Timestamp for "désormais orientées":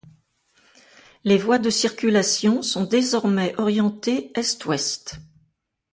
2.85-4.31